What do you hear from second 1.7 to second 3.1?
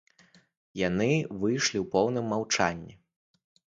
ў поўным маўчанні.